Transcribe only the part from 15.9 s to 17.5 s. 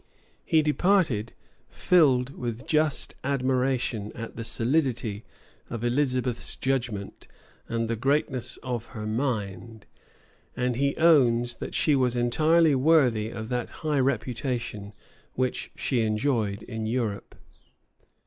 enjoyed in Europe.